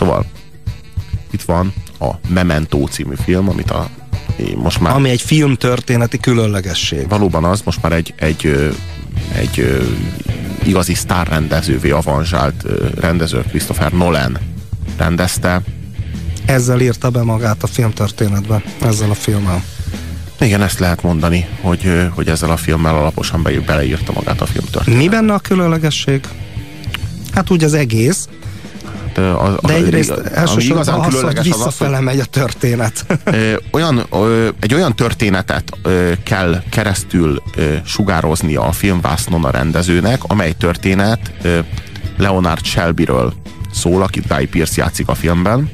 [0.00, 0.24] Szóval
[1.30, 3.88] itt van a Memento című film, amit a
[4.56, 4.94] most már...
[4.94, 7.08] Ami egy filmtörténeti különlegesség.
[7.08, 8.70] Valóban az, most már egy, egy,
[9.34, 9.82] egy,
[10.64, 12.64] igazi sztárrendezővé avanzsált
[13.00, 14.38] rendező Christopher Nolan
[14.96, 15.62] rendezte.
[16.44, 19.62] Ezzel írta be magát a filmtörténetbe, ezzel a filmmel.
[20.40, 25.04] Igen, ezt lehet mondani, hogy, hogy ezzel a filmmel alaposan be, beleírta magát a filmtörténetbe.
[25.04, 26.24] Mi benne a különlegesség?
[27.32, 28.28] Hát úgy az egész,
[29.18, 33.06] a, a, De egyrészt elsősorban az, hogy visszafele az, megy a történet.
[33.70, 34.06] olyan,
[34.60, 35.72] egy olyan történetet
[36.24, 37.42] kell keresztül
[37.84, 41.32] sugároznia a filmvásznon a rendezőnek, amely történet
[42.16, 43.32] Leonard Shelbyről
[43.72, 45.70] szól, akit Guy Pearce játszik a filmben,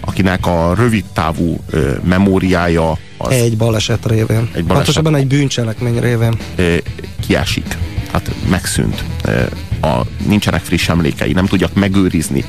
[0.00, 1.64] akinek a rövid távú
[2.02, 4.26] memóriája az egy baleset révén.
[4.28, 6.38] Egy baleset, Pontosabban egy bűncselekmény révén.
[7.26, 7.76] Kiesik.
[8.12, 9.04] Hát megszűnt.
[9.84, 12.44] A, nincsenek friss emlékei, nem tudjak megőrizni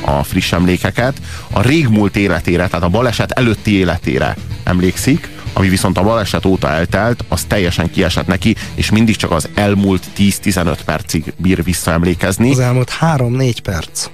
[0.00, 1.20] a friss emlékeket.
[1.50, 7.24] A régmúlt életére, tehát a baleset előtti életére emlékszik, ami viszont a baleset óta eltelt,
[7.28, 12.50] az teljesen kiesett neki, és mindig csak az elmúlt 10-15 percig bír visszaemlékezni.
[12.50, 14.06] Az elmúlt 3-4 perc.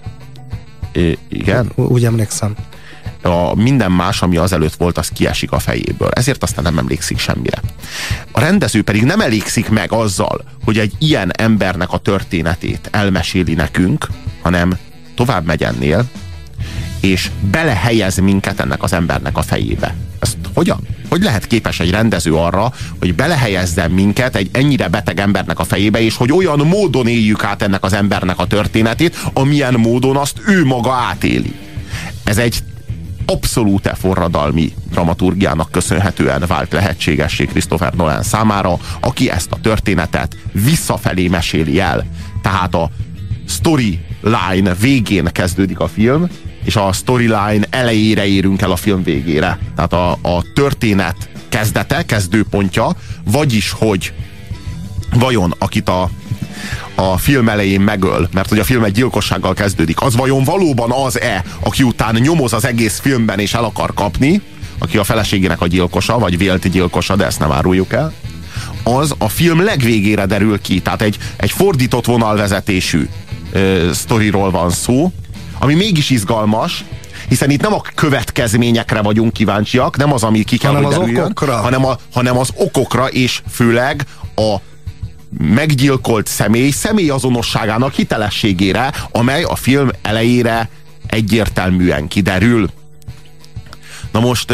[0.92, 1.70] É, igen?
[1.74, 2.54] Úgy emlékszem
[3.26, 6.10] a minden más, ami azelőtt volt, az kiesik a fejéből.
[6.10, 7.60] Ezért aztán nem emlékszik semmire.
[8.32, 14.06] A rendező pedig nem elégszik meg azzal, hogy egy ilyen embernek a történetét elmeséli nekünk,
[14.42, 14.78] hanem
[15.14, 16.04] tovább megy ennél,
[17.00, 19.94] és belehelyez minket ennek az embernek a fejébe.
[20.18, 20.78] Ezt hogyan?
[21.08, 26.00] Hogy lehet képes egy rendező arra, hogy belehelyezzen minket egy ennyire beteg embernek a fejébe,
[26.00, 30.64] és hogy olyan módon éljük át ennek az embernek a történetét, amilyen módon azt ő
[30.64, 31.54] maga átéli.
[32.24, 32.58] Ez egy
[33.26, 41.80] abszolút forradalmi dramaturgiának köszönhetően vált lehetségessé Christopher Nolan számára, aki ezt a történetet visszafelé meséli
[41.80, 42.06] el.
[42.42, 42.90] Tehát a
[43.48, 46.28] storyline végén kezdődik a film,
[46.64, 49.58] és a storyline elejére érünk el a film végére.
[49.76, 52.90] Tehát a, a történet kezdete, kezdőpontja,
[53.24, 54.12] vagyis, hogy
[55.14, 56.10] vajon akit a
[56.94, 61.44] a film elején megöl, mert hogy a film egy gyilkossággal kezdődik, az vajon valóban az-e,
[61.60, 64.42] aki után nyomoz az egész filmben és el akar kapni,
[64.78, 68.12] aki a feleségének a gyilkosa, vagy vélt gyilkosa, de ezt nem áruljuk el,
[68.82, 70.80] az a film legvégére derül ki.
[70.80, 73.08] Tehát egy, egy fordított vonalvezetésű
[73.52, 75.12] ö, sztoriról van szó,
[75.58, 76.84] ami mégis izgalmas,
[77.28, 81.20] hiszen itt nem a következményekre vagyunk kíváncsiak, nem az, ami ki kell, hanem hogy derüljön,
[81.20, 81.56] az okokra.
[81.56, 84.56] Hanem, a, hanem az okokra, és főleg a
[85.38, 90.68] meggyilkolt személy személyazonosságának hitelességére, amely a film elejére
[91.06, 92.70] egyértelműen kiderül.
[94.12, 94.52] Na most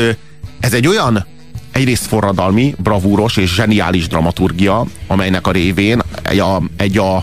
[0.60, 1.26] ez egy olyan
[1.72, 7.22] egyrészt forradalmi, bravúros és zseniális dramaturgia, amelynek a révén egy a, egy a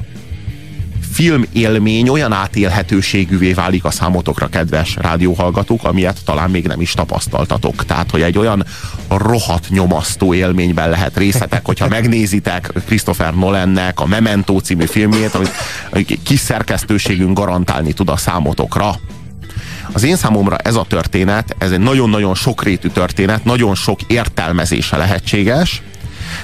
[1.20, 7.86] film élmény olyan átélhetőségűvé válik a számotokra, kedves rádióhallgatók, amilyet talán még nem is tapasztaltatok.
[7.86, 8.66] Tehát, hogy egy olyan
[9.10, 16.40] rohadt nyomasztó élményben lehet részletek, hogyha megnézitek Christopher Nolannek a Memento című filmjét, amit kis
[16.40, 18.96] szerkesztőségünk garantálni tud a számotokra.
[19.92, 25.82] Az én számomra ez a történet, ez egy nagyon-nagyon sokrétű történet, nagyon sok értelmezése lehetséges,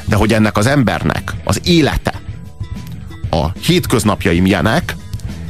[0.06, 2.24] de hogy ennek az embernek az élete,
[3.30, 4.96] a hétköznapjai milyenek,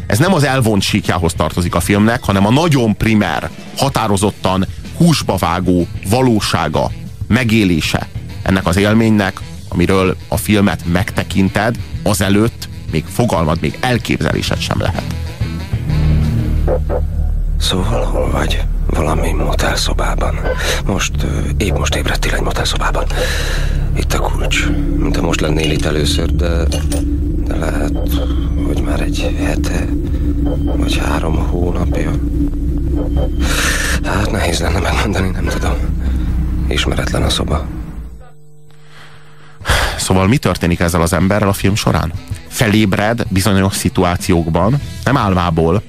[0.08, 4.66] ez nem az elvont síkjához tartozik a filmnek, hanem a nagyon primer, határozottan
[4.98, 6.92] húsba vágó valósága,
[7.28, 8.08] megélése
[8.42, 15.16] ennek az élménynek, amiről a filmet megtekinted, azelőtt még fogalmad, még elképzelésed sem lehet.
[17.60, 18.64] Szóval hol vagy?
[18.86, 20.40] Valami motelszobában.
[20.86, 21.12] Most,
[21.58, 23.06] épp most ébredtél egy motelszobában.
[23.98, 24.68] Itt a kulcs.
[24.98, 26.64] Mint most lennél itt először, de,
[27.48, 27.94] de lehet,
[28.66, 29.86] hogy már egy hete,
[30.64, 32.12] vagy három hónapja.
[34.04, 35.74] Hát nehéz lenne megmondani, nem tudom.
[36.68, 37.66] Ismeretlen a szoba.
[39.98, 42.12] Szóval mi történik ezzel az emberrel a film során?
[42.48, 45.84] Felébred bizonyos szituációkban, nem álmából,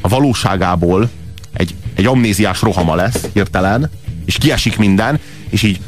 [0.00, 1.10] a valóságából
[1.52, 3.90] egy, egy amnéziás rohama lesz hirtelen,
[4.24, 5.80] és kiesik minden, és így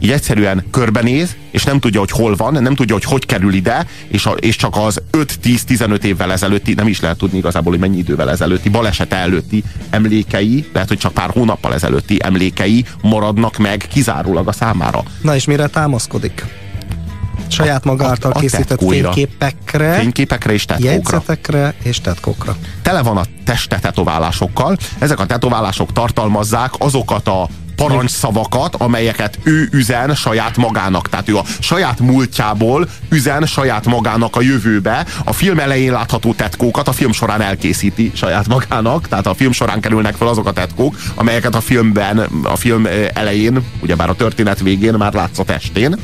[0.00, 3.86] így egyszerűen körbenéz, és nem tudja, hogy hol van, nem tudja, hogy hogy kerül ide,
[4.08, 7.98] és, a, és csak az 5-10-15 évvel ezelőtti, nem is lehet tudni igazából, hogy mennyi
[7.98, 14.48] idővel ezelőtti, balesete előtti emlékei, lehet, hogy csak pár hónappal ezelőtti emlékei maradnak meg kizárólag
[14.48, 15.02] a számára.
[15.22, 16.44] Na és mire támaszkodik?
[17.50, 20.92] saját maga által a, a készített fényképekre, fényképekre és tetkókra.
[20.92, 22.56] Jegyzetekre és tetkókra.
[22.82, 24.76] Tele van a teste tetoválásokkal.
[24.98, 27.48] Ezek a tetoválások tartalmazzák azokat a
[27.78, 31.08] parancsszavakat, amelyeket ő üzen saját magának.
[31.08, 35.06] Tehát ő a saját múltjából üzen saját magának a jövőbe.
[35.24, 39.80] A film elején látható tetkókat a film során elkészíti saját magának, tehát a film során
[39.80, 44.94] kerülnek fel azok a tetkók, amelyeket a filmben, a film elején, ugyebár a történet végén
[44.94, 45.96] már látsz a testén.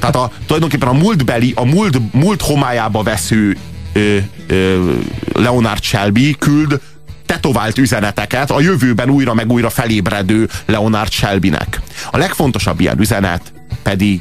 [0.00, 3.56] Tehát a, tulajdonképpen a múltbeli, a múlt, múlt homályába vesző
[3.92, 4.16] ö,
[4.46, 4.90] ö,
[5.32, 6.80] Leonard Shelby küld
[7.32, 11.80] tetovált üzeneteket a jövőben újra meg újra felébredő Leonard Shelbynek.
[12.10, 13.52] A legfontosabb ilyen üzenet
[13.82, 14.20] pedig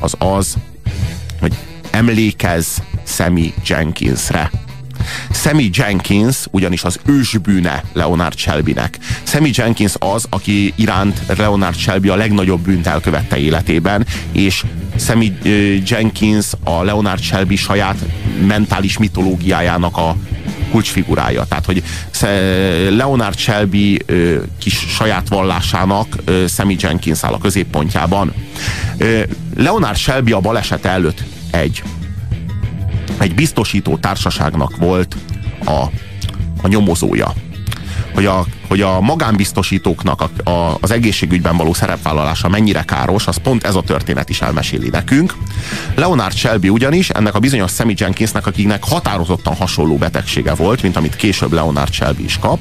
[0.00, 0.54] az az,
[1.40, 1.52] hogy
[1.90, 4.50] emlékezz Sammy Jenkinsre.
[5.30, 8.98] Sammy Jenkins ugyanis az ősbűne Leonard Shelbynek.
[9.22, 14.64] Sammy Jenkins az, aki iránt Leonard Shelby a legnagyobb bűnt elkövette életében, és
[14.98, 15.32] Sammy
[15.86, 17.98] Jenkins a Leonard Shelby saját
[18.46, 20.16] mentális mitológiájának a
[20.70, 21.44] kulcsfigurája.
[21.44, 21.82] Tehát, hogy
[22.90, 23.98] Leonard Shelby
[24.58, 26.06] kis saját vallásának
[26.48, 28.34] Sammy Jenkins áll a középpontjában.
[29.56, 31.82] Leonard Shelby a baleset előtt egy,
[33.18, 35.16] egy biztosító társaságnak volt
[35.64, 35.84] a,
[36.62, 37.32] a nyomozója
[38.20, 43.64] hogy a, hogy a magánbiztosítóknak a, a, az egészségügyben való szerepvállalása mennyire káros, az pont
[43.64, 45.34] ez a történet is elmeséli nekünk.
[45.94, 51.16] Leonard Shelby ugyanis ennek a bizonyos Sammy Jenkinsnek, akiknek határozottan hasonló betegsége volt, mint amit
[51.16, 52.58] később Leonard Shelby is kap,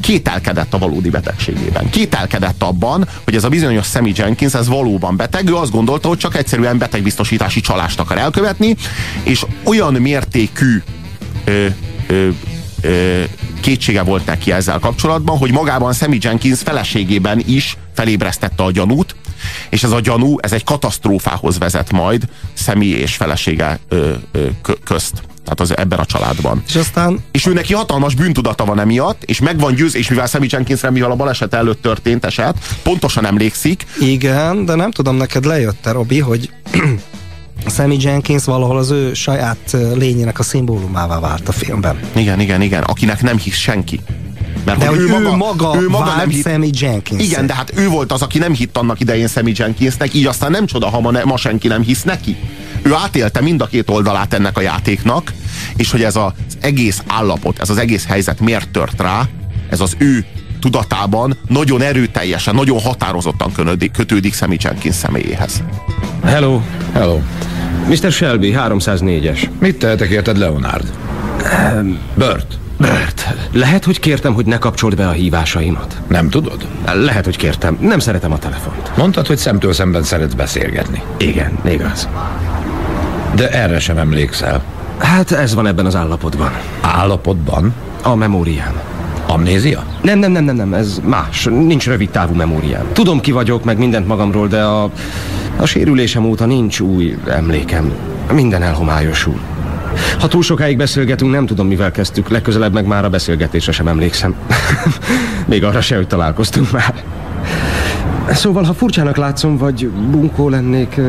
[0.00, 1.90] kételkedett a valódi betegségében.
[1.90, 5.48] Kételkedett abban, hogy ez a bizonyos Sammy Jenkins, ez valóban beteg.
[5.48, 8.76] Ő azt gondolta, hogy csak egyszerűen betegbiztosítási csalást akar elkövetni,
[9.22, 10.82] és olyan mértékű
[11.44, 11.66] ö,
[12.06, 12.28] ö,
[12.80, 13.22] ö,
[13.64, 19.16] kétsége volt neki ezzel kapcsolatban, hogy magában Sammy Jenkins feleségében is felébresztette a gyanút,
[19.70, 22.24] és ez a gyanú, ez egy katasztrófához vezet majd
[22.54, 24.46] Sammy és felesége ö, ö,
[24.84, 25.22] közt.
[25.44, 26.62] Tehát az ebben a családban.
[26.68, 27.24] És aztán...
[27.30, 31.10] És ő neki hatalmas bűntudata van emiatt, és megvan győz, és mivel Sammy Jenkinsre, mivel
[31.10, 33.86] a baleset előtt történt eset, pontosan emlékszik.
[34.00, 36.50] Igen, de nem tudom, neked lejött-e, Robi, hogy
[37.66, 41.98] Sammy Jenkins valahol az ő saját lényének a szimbólumává vált a filmben.
[42.12, 44.00] Igen, igen, igen, akinek nem hisz senki.
[44.64, 47.22] Mert de hogy ő, maga, maga, ő maga nem hitt, Sammy Jenkins.
[47.22, 50.50] Igen, de hát ő volt az, aki nem hitt annak idején Sammy Jenkinsnek, így aztán
[50.50, 52.36] nem csoda, ha ma, ne, ma senki nem hisz neki.
[52.82, 55.32] Ő átélte mind a két oldalát ennek a játéknak,
[55.76, 59.28] és hogy ez az egész állapot, ez az egész helyzet miért tört rá,
[59.70, 60.24] ez az ő
[60.60, 65.62] tudatában nagyon erőteljesen, nagyon határozottan kötődik, kötődik Sammy Jenkins személyéhez.
[66.24, 66.60] Hello.
[66.92, 67.20] Hello.
[67.88, 68.12] Mr.
[68.12, 69.48] Shelby, 304-es.
[69.58, 70.90] Mit tehetek érted, Leonard?
[71.74, 72.58] Um, Bert.
[72.78, 76.00] Bert, lehet, hogy kértem, hogy ne kapcsold be a hívásaimat?
[76.08, 76.66] Nem tudod?
[76.92, 77.78] Lehet, hogy kértem.
[77.80, 78.96] Nem szeretem a telefont.
[78.96, 81.02] Mondtad, hogy szemtől szemben szeretsz beszélgetni.
[81.16, 82.08] Igen, igaz.
[83.34, 84.62] De erre sem emlékszel.
[84.98, 86.52] Hát ez van ebben az állapotban.
[86.80, 87.74] Állapotban?
[88.02, 88.80] A memóriám.
[89.26, 89.84] Amnézia?
[90.04, 91.44] Nem, nem, nem, nem, nem, ez más.
[91.44, 92.86] Nincs rövid távú memóriám.
[92.92, 94.90] Tudom, ki vagyok, meg mindent magamról, de a,
[95.56, 97.92] a sérülésem óta nincs új emlékem.
[98.32, 99.40] Minden elhomályosul.
[100.18, 102.28] Ha túl sokáig beszélgetünk, nem tudom, mivel kezdtük.
[102.28, 104.34] Legközelebb meg már a beszélgetésre sem emlékszem.
[105.46, 106.94] Még arra se, hogy találkoztunk már.
[108.30, 111.00] Szóval, ha furcsának látszom, vagy bunkó lennék,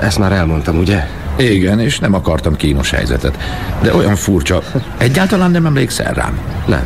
[0.00, 1.06] ezt már elmondtam, ugye?
[1.38, 3.38] Igen, és nem akartam kínos helyzetet.
[3.82, 4.62] De olyan furcsa.
[4.98, 6.38] Egyáltalán nem emlékszel rám?
[6.66, 6.84] Nem.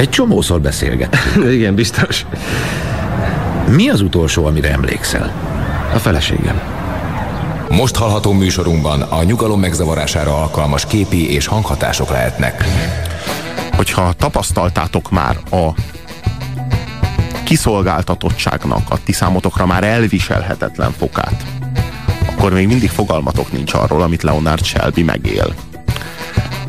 [0.00, 1.52] Egy csomószor beszélgettünk.
[1.56, 2.26] Igen, biztos.
[3.68, 5.32] Mi az utolsó, amire emlékszel?
[5.94, 6.60] A feleségem.
[7.68, 12.64] Most hallható műsorunkban a nyugalom megzavarására alkalmas képi és hanghatások lehetnek.
[13.76, 15.68] Hogyha tapasztaltátok már a
[17.44, 21.44] kiszolgáltatottságnak a ti számotokra már elviselhetetlen fokát,
[22.30, 25.54] akkor még mindig fogalmatok nincs arról, amit Leonard Shelby megél.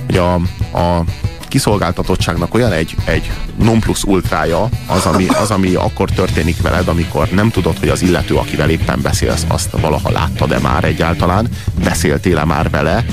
[0.06, 0.34] Hogy a,
[0.78, 1.04] a
[1.52, 7.28] kiszolgáltatottságnak olyan egy, egy non plus ultrája az ami, az, ami akkor történik veled, amikor
[7.28, 11.48] nem tudod, hogy az illető, akivel éppen beszélsz, azt valaha láttad-e már egyáltalán,
[11.84, 13.06] beszéltél-e már vele,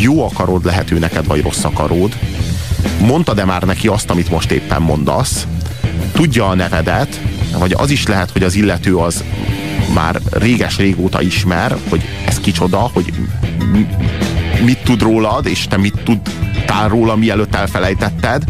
[0.00, 2.16] jó akarod lehető neked, vagy rossz akarod,
[3.00, 5.46] mondtad-e már neki azt, amit most éppen mondasz,
[6.12, 7.20] tudja a nevedet,
[7.58, 9.24] vagy az is lehet, hogy az illető az
[9.94, 13.12] már réges-régóta ismer, hogy ez kicsoda, hogy
[14.64, 16.00] mit tud rólad, és te mit
[16.68, 18.42] tudtál róla, mielőtt elfelejtetted,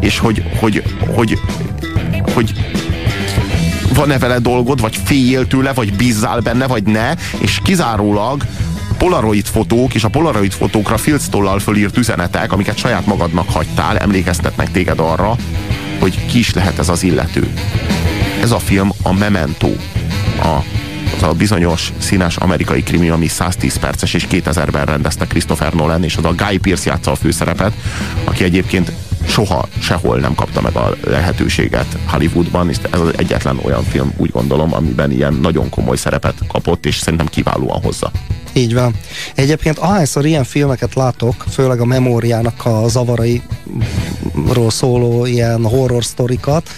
[0.00, 0.82] és hogy, hogy,
[1.14, 1.38] hogy,
[2.34, 2.52] hogy
[3.94, 8.44] van-e vele dolgod, vagy féljél tőle, vagy bízzál benne, vagy ne, és kizárólag
[8.98, 14.98] polaroid fotók és a polaroid fotókra filctollal fölírt üzenetek, amiket saját magadnak hagytál, emlékeztetnek téged
[14.98, 15.36] arra,
[16.00, 17.52] hogy ki is lehet ez az illető.
[18.42, 19.70] Ez a film a Memento,
[20.42, 20.64] a
[21.16, 26.16] az a bizonyos színes amerikai krimi, ami 110 perces és 2000-ben rendezte Christopher Nolan, és
[26.16, 27.72] az a Guy Pearce játsza a főszerepet,
[28.24, 28.92] aki egyébként
[29.26, 34.30] soha sehol nem kapta meg a lehetőséget Hollywoodban, és ez az egyetlen olyan film, úgy
[34.30, 38.10] gondolom, amiben ilyen nagyon komoly szerepet kapott, és szerintem kiválóan hozza.
[38.52, 38.94] Így van.
[39.34, 42.88] Egyébként ahányszor ilyen filmeket látok, főleg a memóriának a
[44.32, 46.68] zavarairól szóló ilyen horror sztorikat,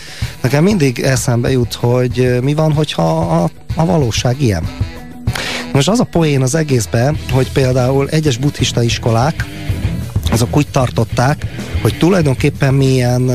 [0.41, 4.69] nekem mindig eszembe jut, hogy mi van, hogyha a, a valóság ilyen.
[5.73, 9.45] Most az a poén az egészben, hogy például egyes buddhista iskolák,
[10.31, 11.47] azok úgy tartották,
[11.83, 13.31] hogy tulajdonképpen milyen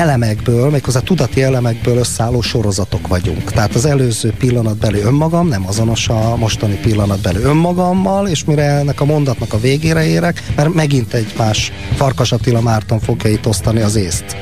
[0.00, 3.52] elemekből, méghozzá tudati elemekből összeálló sorozatok vagyunk.
[3.52, 9.04] Tehát az előző pillanatbeli önmagam nem azonos a mostani pillanatbeli önmagammal, és mire ennek a
[9.04, 13.96] mondatnak a végére érek, mert megint egy más Farkas Attila Márton fogja itt osztani az
[13.96, 14.36] észt.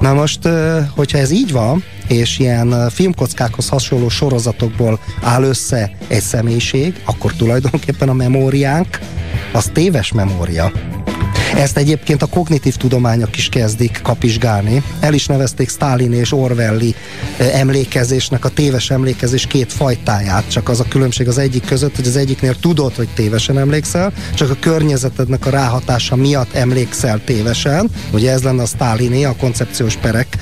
[0.00, 0.48] Na most,
[0.96, 8.08] hogyha ez így van, és ilyen filmkockákhoz hasonló sorozatokból áll össze egy személyiség, akkor tulajdonképpen
[8.08, 8.98] a memóriánk
[9.52, 10.72] az téves memória.
[11.60, 14.82] Ezt egyébként a kognitív tudományok is kezdik kapizsgálni.
[15.00, 16.94] El is nevezték Stalin és Orwelli
[17.38, 20.50] emlékezésnek, a téves emlékezés két fajtáját.
[20.50, 24.50] Csak az a különbség az egyik között, hogy az egyiknél tudod, hogy tévesen emlékszel, csak
[24.50, 27.90] a környezetednek a ráhatása miatt emlékszel tévesen.
[28.12, 30.36] Ugye ez lenne a Staliné, a koncepciós perek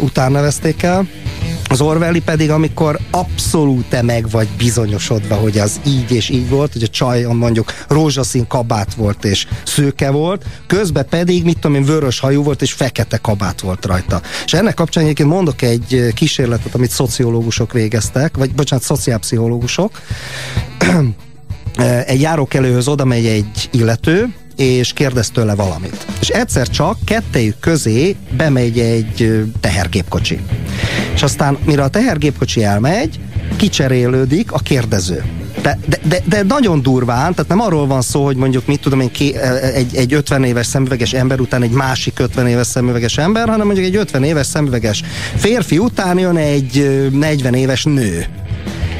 [0.00, 1.08] után nevezték el
[1.68, 6.82] az Orwelli pedig, amikor abszolút meg vagy bizonyosodva, hogy az így és így volt, hogy
[6.82, 12.18] a csaj mondjuk rózsaszín kabát volt és szőke volt, közben pedig, mit tudom én, vörös
[12.18, 14.20] hajú volt és fekete kabát volt rajta.
[14.44, 20.00] És ennek kapcsán egyébként mondok egy kísérletet, amit szociológusok végeztek, vagy bocsánat, szociálpszichológusok.
[22.06, 26.06] egy járókelőhöz oda megy egy illető, és kérdez tőle valamit.
[26.20, 30.40] És egyszer csak kettejük közé bemegy egy tehergépkocsi.
[31.14, 33.20] És aztán, mire a tehergépkocsi elmegy,
[33.56, 35.24] kicserélődik a kérdező.
[35.62, 39.00] De, de, de, de nagyon durván, tehát nem arról van szó, hogy mondjuk mit tudom
[39.00, 39.36] én, ki,
[39.74, 43.86] egy, egy 50 éves szemüveges ember után egy másik 50 éves szemüveges ember, hanem mondjuk
[43.86, 45.02] egy 50 éves szemüveges
[45.36, 48.26] férfi után jön egy 40 éves nő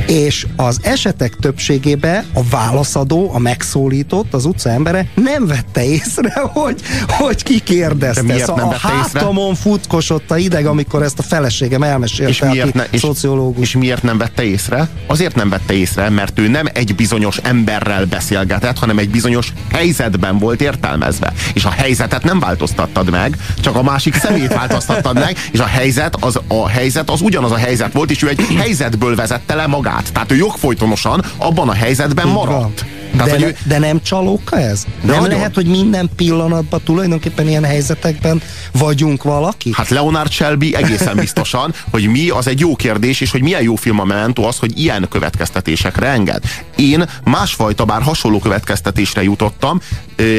[0.09, 6.81] és az esetek többségében a válaszadó, a megszólított, az utca embere nem vette észre, hogy,
[7.09, 8.38] hogy ki kérdezte.
[8.38, 12.75] Szóval nem vette a hátamon futkosott a ideg, amikor ezt a feleségem elmesélte, és miért,
[12.75, 13.62] ne, és, szociológus.
[13.62, 14.88] És miért nem vette észre?
[15.07, 20.38] Azért nem vette észre, mert ő nem egy bizonyos emberrel beszélgetett, hanem egy bizonyos helyzetben
[20.38, 21.33] volt értelmezve.
[21.55, 26.17] És a helyzetet nem változtattad meg, csak a másik szemét változtattad meg, és a helyzet
[26.21, 29.97] az, a helyzet az ugyanaz a helyzet volt, és ő egy helyzetből vezette le magát
[29.99, 30.12] át.
[30.12, 32.85] Tehát ő jogfolytonosan abban a helyzetben maradt.
[33.17, 33.57] Tehát, de, ne, ő...
[33.64, 34.85] de nem csalóka ez?
[34.85, 35.37] De nem nagyon.
[35.37, 39.71] lehet, hogy minden pillanatban tulajdonképpen ilyen helyzetekben vagyunk valaki?
[39.75, 43.75] Hát Leonard Shelby egészen biztosan, hogy mi az egy jó kérdés, és hogy milyen jó
[43.75, 46.43] film a Memento az, hogy ilyen következtetésekre enged.
[46.76, 49.81] Én másfajta, bár hasonló következtetésre jutottam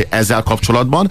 [0.09, 1.07] ezzel kapcsolatban,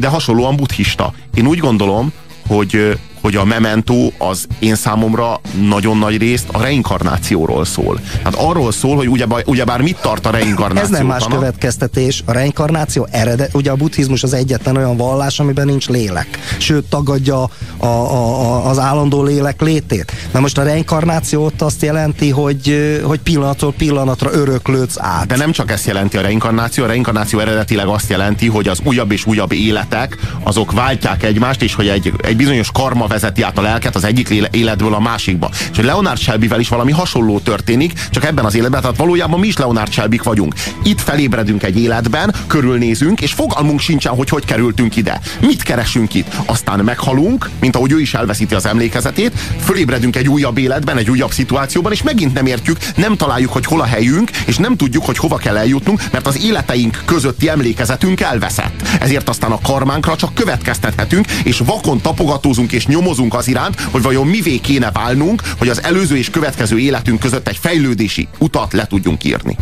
[0.00, 1.12] de hasonlóan buddhista.
[1.34, 2.12] Én úgy gondolom,
[2.46, 8.00] hogy hogy a Memento az én számomra nagyon nagy részt a reinkarnációról szól.
[8.24, 10.82] Hát arról szól, hogy ugyebár, ugyebár mit tart a reinkarnáció.
[10.82, 11.34] Ez nem más tana?
[11.34, 12.22] következtetés.
[12.24, 16.26] A reinkarnáció eredet, ugye a buddhizmus az egyetlen olyan vallás, amiben nincs lélek.
[16.58, 20.12] Sőt, tagadja a, a, a, az állandó lélek létét.
[20.32, 25.26] Na most a reinkarnáció ott azt jelenti, hogy, hogy pillanatról pillanatra öröklődsz át.
[25.26, 29.12] De nem csak ezt jelenti a reinkarnáció, a reinkarnáció eredetileg azt jelenti, hogy az újabb
[29.12, 33.62] és újabb életek, azok váltják egymást, és hogy egy, egy bizonyos karma vezeti át a
[33.62, 35.50] lelket az egyik életből a másikba.
[35.70, 39.46] És hogy Leonard Shelbyvel is valami hasonló történik, csak ebben az életben, tehát valójában mi
[39.46, 40.54] is Leonard Shelby vagyunk.
[40.82, 45.20] Itt felébredünk egy életben, körülnézünk, és fogalmunk sincsen, hogy hogy kerültünk ide.
[45.40, 46.34] Mit keresünk itt?
[46.46, 49.32] Aztán meghalunk, mint ahogy ő is elveszíti az emlékezetét,
[49.64, 53.80] fölébredünk egy újabb életben, egy újabb szituációban, és megint nem értjük, nem találjuk, hogy hol
[53.80, 58.88] a helyünk, és nem tudjuk, hogy hova kell eljutnunk, mert az életeink közötti emlékezetünk elveszett.
[59.00, 64.02] Ezért aztán a karmánkra csak következtethetünk, és vakon tapogatózunk és nyom nyomozunk az iránt, hogy
[64.02, 68.86] vajon mivé kéne válnunk, hogy az előző és következő életünk között egy fejlődési utat le
[68.86, 69.56] tudjunk írni.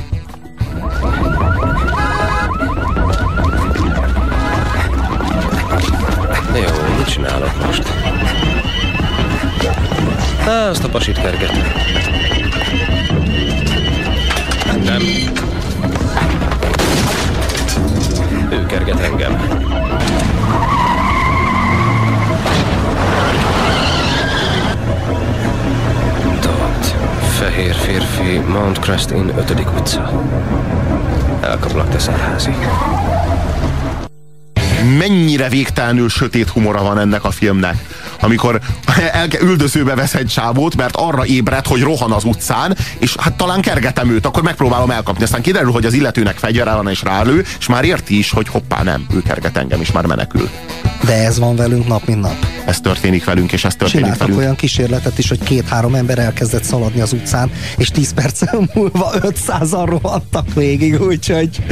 [6.54, 7.82] Jó, mit csinálok most?
[10.46, 11.52] Á, azt a pasit kerget.
[14.84, 15.02] Nem.
[18.50, 19.61] Ő kerget engem.
[28.32, 29.50] Férfi Mount Crest Inn 5.
[29.78, 30.22] utca.
[31.40, 32.54] Elkaplak teszelházig.
[34.98, 38.60] Mennyire végtelenül sötét humora van ennek a filmnek amikor
[39.12, 43.60] el, üldözőbe vesz egy csávót, mert arra ébred, hogy rohan az utcán, és hát talán
[43.60, 45.22] kergetem őt, akkor megpróbálom elkapni.
[45.24, 48.82] Aztán kiderül, hogy az illetőnek fegyvere van és rálő, és már érti is, hogy hoppá
[48.82, 50.48] nem, ő kerget engem, és már menekül.
[51.04, 52.51] De ez van velünk nap, mint nap.
[52.64, 54.42] Ez történik velünk, és ez történik Csináltak velünk.
[54.42, 58.40] olyan kísérletet is, hogy két-három ember elkezdett szaladni az utcán, és 10 perc
[58.74, 61.62] múlva 500-an rohantak végig, úgyhogy...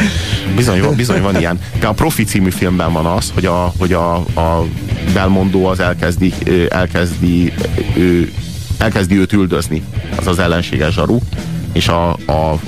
[0.57, 1.61] Bizony, van- bizony van ilyen.
[1.81, 4.65] De a Profi című filmben van az, hogy a, hogy a, a
[5.15, 6.35] Belmondó az elkezdi,
[6.69, 7.53] elkezdi,
[8.79, 9.83] elkezdi őt üldözni,
[10.17, 11.19] az az ellenséges zsaru,
[11.73, 12.61] és a, a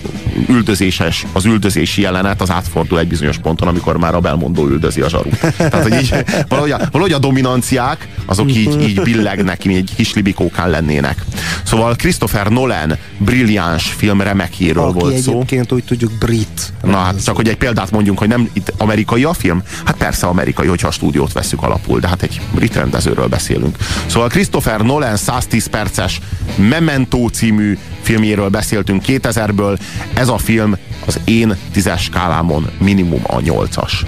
[0.48, 5.08] üldözéses, az üldözési jelenet az átfordul egy bizonyos ponton, amikor már a belmondó üldözi a
[5.08, 5.30] zsaru.
[5.56, 6.14] Tehát, hogy így,
[6.48, 11.24] valahogy, a, valahogy a dominanciák, azok így, így billegnek, mint egy kis libikókán lennének.
[11.62, 15.32] Szóval Christopher Nolan brilliáns film remekéről Aki volt szó.
[15.32, 16.72] egyébként úgy tudjuk brit.
[16.82, 19.62] Na hát csak, hogy egy példát mondjunk, hogy nem itt amerikai a film?
[19.84, 23.76] Hát persze amerikai, hogyha a stúdiót veszük alapul, de hát egy brit rendezőről beszélünk.
[24.06, 26.20] Szóval Christopher Nolan 110 perces
[26.56, 29.78] Memento című filmjéről beszéltünk 2000-ből.
[30.14, 34.04] Ez a film az én tízes skálámon minimum a nyolcas.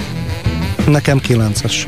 [0.87, 1.87] Nekem 9-es.